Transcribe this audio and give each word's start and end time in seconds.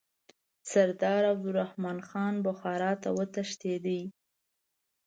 سردار 0.71 1.23
عبدالرحمن 1.33 1.97
خان 2.07 2.33
بخارا 2.45 2.91
ته 3.01 3.09
وتښتېدی. 3.17 4.01